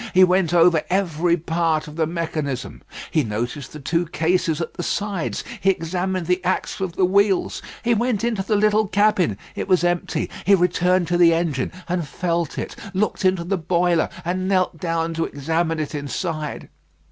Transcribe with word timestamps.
He 0.15 0.23
went 0.23 0.51
over 0.51 0.81
every 0.89 1.37
part 1.37 1.87
of 1.87 1.95
the 1.95 2.07
mechanism. 2.07 2.81
He 3.11 3.23
noticed 3.23 3.71
the 3.71 3.79
two 3.79 4.07
cases 4.07 4.59
at 4.59 4.73
the 4.73 4.81
sides. 4.81 5.43
He 5.59 5.69
examined 5.69 6.25
the 6.25 6.43
axle 6.43 6.87
of 6.87 6.93
the 6.95 7.05
wheels. 7.05 7.61
He 7.83 7.93
went 7.93 8.23
into 8.23 8.41
the 8.41 8.55
little 8.55 8.87
cabin; 8.87 9.37
it 9.53 9.67
was 9.67 9.83
empty. 9.83 10.27
He 10.43 10.55
returned 10.55 11.07
to 11.09 11.19
the 11.19 11.35
engine, 11.35 11.71
and 11.87 12.07
felt 12.07 12.57
it, 12.57 12.75
looked 12.95 13.23
into 13.23 13.43
the 13.43 13.57
boiler, 13.59 14.09
and 14.25 14.47
knelt 14.47 14.79
down 14.79 15.13
to 15.13 15.25
examine 15.25 15.79
it 15.79 15.93
inside. 15.93 16.69